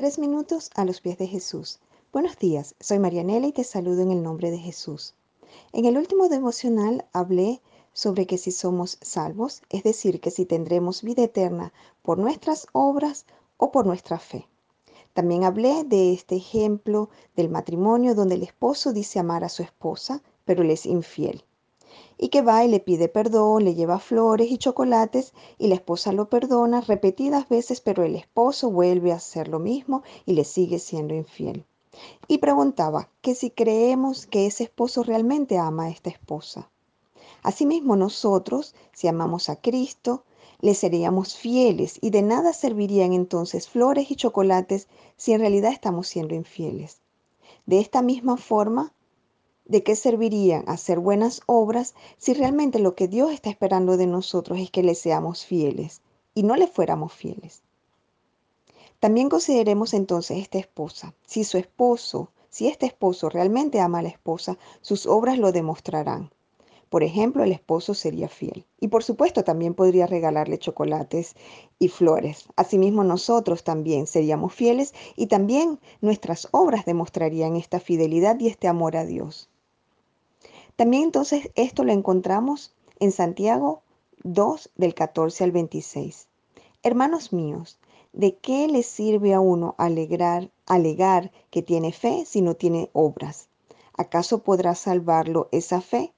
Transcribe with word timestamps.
Tres 0.00 0.20
minutos 0.20 0.70
a 0.76 0.84
los 0.84 1.00
pies 1.00 1.18
de 1.18 1.26
Jesús. 1.26 1.80
Buenos 2.12 2.38
días, 2.38 2.76
soy 2.78 3.00
Marianela 3.00 3.48
y 3.48 3.52
te 3.52 3.64
saludo 3.64 4.02
en 4.02 4.12
el 4.12 4.22
nombre 4.22 4.52
de 4.52 4.58
Jesús. 4.58 5.16
En 5.72 5.86
el 5.86 5.98
último 5.98 6.28
devocional 6.28 7.06
hablé 7.12 7.60
sobre 7.94 8.24
que 8.24 8.38
si 8.38 8.52
somos 8.52 8.98
salvos, 9.00 9.60
es 9.70 9.82
decir, 9.82 10.20
que 10.20 10.30
si 10.30 10.44
tendremos 10.44 11.02
vida 11.02 11.24
eterna 11.24 11.72
por 12.02 12.16
nuestras 12.16 12.68
obras 12.70 13.26
o 13.56 13.72
por 13.72 13.86
nuestra 13.86 14.20
fe. 14.20 14.46
También 15.14 15.42
hablé 15.42 15.82
de 15.82 16.12
este 16.12 16.36
ejemplo 16.36 17.10
del 17.34 17.48
matrimonio 17.48 18.14
donde 18.14 18.36
el 18.36 18.44
esposo 18.44 18.92
dice 18.92 19.18
amar 19.18 19.42
a 19.42 19.48
su 19.48 19.64
esposa, 19.64 20.22
pero 20.44 20.62
le 20.62 20.74
es 20.74 20.86
infiel 20.86 21.42
y 22.18 22.28
que 22.28 22.42
va 22.42 22.64
y 22.64 22.68
le 22.68 22.80
pide 22.80 23.08
perdón, 23.08 23.64
le 23.64 23.74
lleva 23.74 23.98
flores 23.98 24.50
y 24.50 24.58
chocolates 24.58 25.32
y 25.58 25.68
la 25.68 25.76
esposa 25.76 26.12
lo 26.12 26.28
perdona 26.28 26.80
repetidas 26.80 27.48
veces, 27.48 27.80
pero 27.80 28.02
el 28.04 28.16
esposo 28.16 28.70
vuelve 28.70 29.12
a 29.12 29.16
hacer 29.16 29.48
lo 29.48 29.58
mismo 29.58 30.02
y 30.26 30.32
le 30.32 30.44
sigue 30.44 30.78
siendo 30.78 31.14
infiel. 31.14 31.64
Y 32.26 32.38
preguntaba 32.38 33.08
que 33.22 33.34
si 33.34 33.50
creemos 33.50 34.26
que 34.26 34.46
ese 34.46 34.64
esposo 34.64 35.02
realmente 35.02 35.58
ama 35.58 35.84
a 35.84 35.90
esta 35.90 36.10
esposa. 36.10 36.70
Asimismo 37.42 37.96
nosotros, 37.96 38.74
si 38.92 39.08
amamos 39.08 39.48
a 39.48 39.56
Cristo, 39.56 40.24
le 40.60 40.74
seríamos 40.74 41.36
fieles 41.36 41.98
y 42.00 42.10
de 42.10 42.22
nada 42.22 42.52
servirían 42.52 43.12
entonces 43.12 43.68
flores 43.68 44.10
y 44.10 44.16
chocolates 44.16 44.88
si 45.16 45.32
en 45.32 45.40
realidad 45.40 45.72
estamos 45.72 46.08
siendo 46.08 46.34
infieles. 46.34 47.00
De 47.66 47.80
esta 47.80 48.02
misma 48.02 48.36
forma, 48.36 48.92
¿De 49.68 49.82
qué 49.82 49.96
servirían 49.96 50.64
hacer 50.66 50.98
buenas 50.98 51.42
obras 51.44 51.94
si 52.16 52.32
realmente 52.32 52.78
lo 52.78 52.94
que 52.94 53.06
Dios 53.06 53.30
está 53.32 53.50
esperando 53.50 53.98
de 53.98 54.06
nosotros 54.06 54.58
es 54.58 54.70
que 54.70 54.82
le 54.82 54.94
seamos 54.94 55.44
fieles 55.44 56.00
y 56.34 56.42
no 56.42 56.56
le 56.56 56.68
fuéramos 56.68 57.12
fieles? 57.12 57.60
También 58.98 59.28
consideremos 59.28 59.92
entonces 59.92 60.38
esta 60.38 60.56
esposa. 60.56 61.14
Si 61.26 61.44
su 61.44 61.58
esposo, 61.58 62.30
si 62.48 62.66
este 62.66 62.86
esposo 62.86 63.28
realmente 63.28 63.78
ama 63.78 63.98
a 63.98 64.02
la 64.02 64.08
esposa, 64.08 64.56
sus 64.80 65.04
obras 65.04 65.38
lo 65.38 65.52
demostrarán. 65.52 66.30
Por 66.88 67.02
ejemplo, 67.02 67.44
el 67.44 67.52
esposo 67.52 67.92
sería 67.92 68.30
fiel. 68.30 68.64
Y 68.80 68.88
por 68.88 69.04
supuesto 69.04 69.44
también 69.44 69.74
podría 69.74 70.06
regalarle 70.06 70.56
chocolates 70.56 71.36
y 71.78 71.88
flores. 71.88 72.46
Asimismo 72.56 73.04
nosotros 73.04 73.64
también 73.64 74.06
seríamos 74.06 74.54
fieles 74.54 74.94
y 75.14 75.26
también 75.26 75.78
nuestras 76.00 76.48
obras 76.52 76.86
demostrarían 76.86 77.54
esta 77.54 77.80
fidelidad 77.80 78.40
y 78.40 78.46
este 78.46 78.66
amor 78.66 78.96
a 78.96 79.04
Dios. 79.04 79.50
También 80.78 81.02
entonces 81.02 81.50
esto 81.56 81.82
lo 81.82 81.90
encontramos 81.90 82.72
en 83.00 83.10
Santiago 83.10 83.82
2 84.22 84.70
del 84.76 84.94
14 84.94 85.42
al 85.42 85.50
26. 85.50 86.28
Hermanos 86.84 87.32
míos, 87.32 87.80
¿de 88.12 88.36
qué 88.36 88.68
le 88.68 88.84
sirve 88.84 89.34
a 89.34 89.40
uno 89.40 89.74
alegrar, 89.76 90.52
alegar 90.66 91.32
que 91.50 91.62
tiene 91.62 91.90
fe 91.90 92.24
si 92.26 92.42
no 92.42 92.54
tiene 92.54 92.90
obras? 92.92 93.48
¿Acaso 93.94 94.44
podrá 94.44 94.76
salvarlo 94.76 95.48
esa 95.50 95.80
fe? 95.80 96.12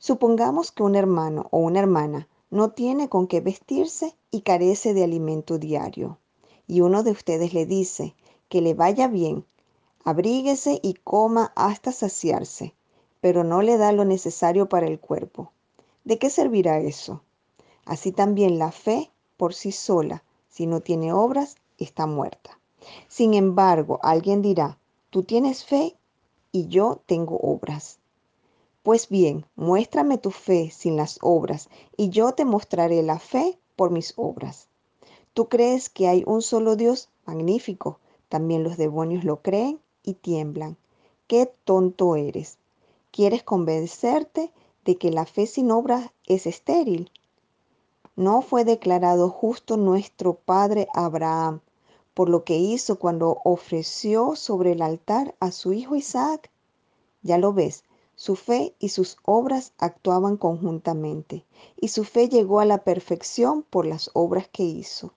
Supongamos 0.00 0.72
que 0.72 0.82
un 0.82 0.96
hermano 0.96 1.46
o 1.52 1.58
una 1.58 1.78
hermana 1.78 2.26
no 2.50 2.72
tiene 2.72 3.08
con 3.08 3.28
qué 3.28 3.40
vestirse 3.40 4.16
y 4.32 4.40
carece 4.40 4.92
de 4.92 5.04
alimento 5.04 5.56
diario. 5.56 6.18
Y 6.66 6.80
uno 6.80 7.04
de 7.04 7.12
ustedes 7.12 7.54
le 7.54 7.64
dice 7.64 8.16
que 8.48 8.60
le 8.60 8.74
vaya 8.74 9.06
bien, 9.06 9.44
abríguese 10.02 10.80
y 10.82 10.94
coma 10.94 11.52
hasta 11.54 11.92
saciarse 11.92 12.74
pero 13.24 13.42
no 13.42 13.62
le 13.62 13.78
da 13.78 13.90
lo 13.90 14.04
necesario 14.04 14.68
para 14.68 14.86
el 14.86 15.00
cuerpo. 15.00 15.50
¿De 16.04 16.18
qué 16.18 16.28
servirá 16.28 16.80
eso? 16.80 17.22
Así 17.86 18.12
también 18.12 18.58
la 18.58 18.70
fe 18.70 19.10
por 19.38 19.54
sí 19.54 19.72
sola, 19.72 20.22
si 20.50 20.66
no 20.66 20.82
tiene 20.82 21.14
obras, 21.14 21.56
está 21.78 22.06
muerta. 22.06 22.60
Sin 23.08 23.32
embargo, 23.32 23.98
alguien 24.02 24.42
dirá, 24.42 24.78
tú 25.08 25.22
tienes 25.22 25.64
fe 25.64 25.96
y 26.52 26.66
yo 26.68 27.00
tengo 27.06 27.38
obras. 27.38 27.98
Pues 28.82 29.08
bien, 29.08 29.46
muéstrame 29.56 30.18
tu 30.18 30.30
fe 30.30 30.70
sin 30.70 30.94
las 30.94 31.18
obras, 31.22 31.70
y 31.96 32.10
yo 32.10 32.32
te 32.32 32.44
mostraré 32.44 33.02
la 33.02 33.18
fe 33.18 33.58
por 33.74 33.90
mis 33.90 34.12
obras. 34.16 34.68
Tú 35.32 35.48
crees 35.48 35.88
que 35.88 36.08
hay 36.08 36.24
un 36.26 36.42
solo 36.42 36.76
Dios 36.76 37.08
magnífico, 37.24 38.00
también 38.28 38.62
los 38.62 38.76
demonios 38.76 39.24
lo 39.24 39.40
creen 39.40 39.80
y 40.02 40.12
tiemblan. 40.12 40.76
Qué 41.26 41.50
tonto 41.64 42.16
eres. 42.16 42.58
¿Quieres 43.14 43.44
convencerte 43.44 44.50
de 44.84 44.96
que 44.96 45.12
la 45.12 45.24
fe 45.24 45.46
sin 45.46 45.70
obras 45.70 46.10
es 46.26 46.48
estéril? 46.48 47.12
¿No 48.16 48.42
fue 48.42 48.64
declarado 48.64 49.30
justo 49.30 49.76
nuestro 49.76 50.34
padre 50.34 50.88
Abraham 50.94 51.60
por 52.12 52.28
lo 52.28 52.42
que 52.42 52.56
hizo 52.56 52.98
cuando 52.98 53.40
ofreció 53.44 54.34
sobre 54.34 54.72
el 54.72 54.82
altar 54.82 55.36
a 55.38 55.52
su 55.52 55.72
hijo 55.72 55.94
Isaac? 55.94 56.50
Ya 57.22 57.38
lo 57.38 57.52
ves, 57.52 57.84
su 58.16 58.34
fe 58.34 58.74
y 58.80 58.88
sus 58.88 59.16
obras 59.22 59.74
actuaban 59.78 60.36
conjuntamente, 60.36 61.44
y 61.80 61.90
su 61.90 62.02
fe 62.02 62.28
llegó 62.28 62.58
a 62.58 62.64
la 62.64 62.82
perfección 62.82 63.62
por 63.62 63.86
las 63.86 64.10
obras 64.14 64.48
que 64.48 64.64
hizo. 64.64 65.12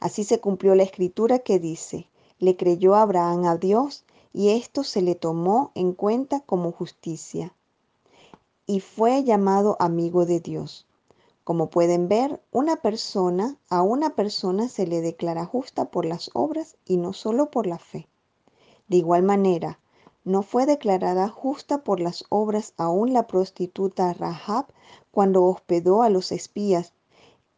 Así 0.00 0.24
se 0.24 0.40
cumplió 0.40 0.74
la 0.74 0.84
escritura 0.84 1.40
que 1.40 1.58
dice, 1.58 2.08
le 2.38 2.56
creyó 2.56 2.94
Abraham 2.94 3.44
a 3.44 3.58
Dios 3.58 4.05
y 4.36 4.50
esto 4.50 4.84
se 4.84 5.00
le 5.00 5.14
tomó 5.14 5.70
en 5.74 5.94
cuenta 5.94 6.40
como 6.40 6.70
justicia 6.70 7.54
y 8.66 8.80
fue 8.80 9.24
llamado 9.24 9.78
amigo 9.80 10.26
de 10.26 10.40
Dios. 10.40 10.86
Como 11.42 11.70
pueden 11.70 12.06
ver, 12.06 12.42
una 12.52 12.76
persona, 12.76 13.56
a 13.70 13.80
una 13.80 14.10
persona 14.10 14.68
se 14.68 14.86
le 14.86 15.00
declara 15.00 15.46
justa 15.46 15.86
por 15.86 16.04
las 16.04 16.28
obras 16.34 16.76
y 16.84 16.98
no 16.98 17.14
solo 17.14 17.50
por 17.50 17.66
la 17.66 17.78
fe. 17.78 18.08
De 18.88 18.98
igual 18.98 19.22
manera, 19.22 19.80
no 20.22 20.42
fue 20.42 20.66
declarada 20.66 21.30
justa 21.30 21.82
por 21.82 21.98
las 21.98 22.26
obras 22.28 22.74
aún 22.76 23.14
la 23.14 23.26
prostituta 23.26 24.12
Rahab 24.12 24.66
cuando 25.12 25.46
hospedó 25.46 26.02
a 26.02 26.10
los 26.10 26.30
espías 26.30 26.92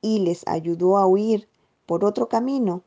y 0.00 0.20
les 0.20 0.46
ayudó 0.46 0.96
a 0.96 1.08
huir 1.08 1.48
por 1.86 2.04
otro 2.04 2.28
camino 2.28 2.84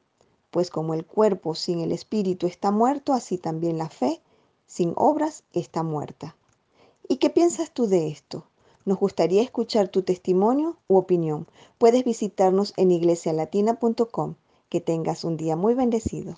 pues 0.51 0.69
como 0.69 0.93
el 0.93 1.05
cuerpo 1.05 1.55
sin 1.55 1.79
el 1.79 1.91
espíritu 1.91 2.45
está 2.45 2.71
muerto, 2.71 3.13
así 3.13 3.37
también 3.37 3.77
la 3.77 3.89
fe 3.89 4.21
sin 4.67 4.93
obras 4.95 5.43
está 5.53 5.81
muerta. 5.83 6.35
¿Y 7.07 7.17
qué 7.17 7.29
piensas 7.29 7.71
tú 7.71 7.87
de 7.87 8.07
esto? 8.07 8.45
Nos 8.85 8.99
gustaría 8.99 9.41
escuchar 9.41 9.89
tu 9.89 10.03
testimonio 10.03 10.77
u 10.87 10.97
opinión. 10.97 11.47
Puedes 11.77 12.03
visitarnos 12.03 12.73
en 12.77 12.91
iglesialatina.com. 12.91 14.35
Que 14.69 14.79
tengas 14.79 15.25
un 15.25 15.35
día 15.35 15.57
muy 15.57 15.73
bendecido. 15.73 16.29